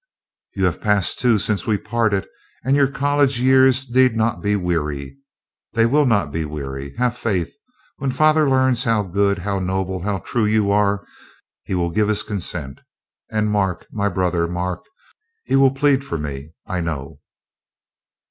[0.55, 2.25] "You have passed two since we parted,
[2.65, 5.19] and your college years need not be weary.
[5.73, 6.95] They will not be weary.
[6.97, 7.53] Have faith.
[7.97, 11.05] When father learns how good, how noble, how true you are,
[11.65, 12.81] he will give his consent.
[13.29, 14.85] And Mark, my brother Mark,
[15.45, 17.19] he will plead for me, I know."